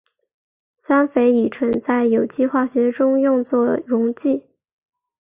[0.81, 4.43] 三氟乙醇在有机化学中用作溶剂。